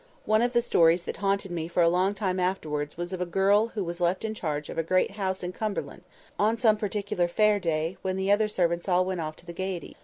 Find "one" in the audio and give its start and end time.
0.25-0.41